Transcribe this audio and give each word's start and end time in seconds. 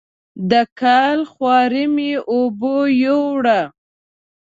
د 0.51 0.53
کال 0.79 1.19
خواري 1.31 1.85
مې 1.95 2.11
اوبو 2.33 2.75
یووړه. 3.03 3.61